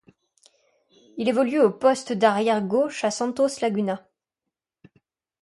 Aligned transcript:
Il 1.17 1.29
évolue 1.29 1.59
au 1.61 1.69
poste 1.69 2.11
d'arrière 2.11 2.59
gauche 2.63 3.03
à 3.03 3.11
Santos 3.11 3.61
Laguna. 3.61 4.03